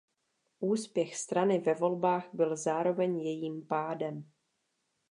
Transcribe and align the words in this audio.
Úspěch 0.59 1.15
strany 1.17 1.59
ve 1.59 1.73
volbách 1.73 2.29
byl 2.33 2.55
zároveň 2.57 3.19
jejím 3.21 3.65
pádem. 3.67 4.31